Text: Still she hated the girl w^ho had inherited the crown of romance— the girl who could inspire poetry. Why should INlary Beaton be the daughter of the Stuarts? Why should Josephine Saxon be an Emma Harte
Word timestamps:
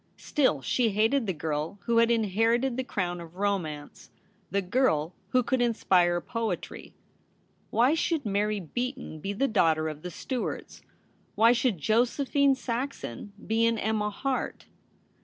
Still 0.17 0.63
she 0.63 0.89
hated 0.89 1.27
the 1.27 1.31
girl 1.33 1.77
w^ho 1.85 1.99
had 1.99 2.09
inherited 2.09 2.75
the 2.75 2.83
crown 2.83 3.21
of 3.21 3.35
romance— 3.35 4.09
the 4.49 4.63
girl 4.63 5.13
who 5.29 5.43
could 5.43 5.61
inspire 5.61 6.19
poetry. 6.19 6.95
Why 7.69 7.93
should 7.93 8.23
INlary 8.23 8.67
Beaton 8.73 9.19
be 9.19 9.31
the 9.31 9.47
daughter 9.47 9.87
of 9.87 10.01
the 10.01 10.09
Stuarts? 10.09 10.81
Why 11.35 11.51
should 11.51 11.77
Josephine 11.77 12.55
Saxon 12.55 13.33
be 13.45 13.67
an 13.67 13.77
Emma 13.77 14.09
Harte 14.09 14.65